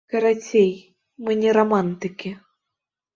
Карацей, 0.11 0.71
мы 1.27 1.35
не 1.41 1.51
рамантыкі. 1.57 2.33